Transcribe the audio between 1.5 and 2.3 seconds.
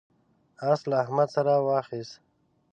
واخيست.